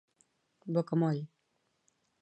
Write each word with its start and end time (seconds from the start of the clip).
Bocamoll 0.73 1.19